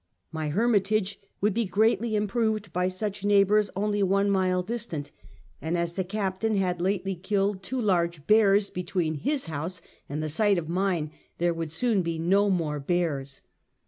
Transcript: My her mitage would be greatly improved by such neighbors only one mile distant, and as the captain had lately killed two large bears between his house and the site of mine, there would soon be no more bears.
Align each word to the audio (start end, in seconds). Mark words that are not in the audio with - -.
My 0.31 0.49
her 0.49 0.67
mitage 0.67 1.19
would 1.41 1.53
be 1.53 1.65
greatly 1.65 2.15
improved 2.15 2.73
by 2.73 2.87
such 2.87 3.23
neighbors 3.23 3.69
only 3.75 4.01
one 4.01 4.31
mile 4.31 4.63
distant, 4.63 5.11
and 5.61 5.77
as 5.77 5.93
the 5.93 6.03
captain 6.03 6.57
had 6.57 6.81
lately 6.81 7.13
killed 7.13 7.61
two 7.61 7.79
large 7.79 8.25
bears 8.25 8.71
between 8.71 9.13
his 9.19 9.45
house 9.45 9.79
and 10.09 10.23
the 10.23 10.27
site 10.27 10.57
of 10.57 10.67
mine, 10.67 11.11
there 11.37 11.53
would 11.53 11.71
soon 11.71 12.01
be 12.01 12.17
no 12.17 12.49
more 12.49 12.79
bears. 12.79 13.41